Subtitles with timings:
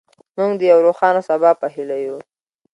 [0.35, 2.17] موږ د یو روښانه سبا په هیله یو.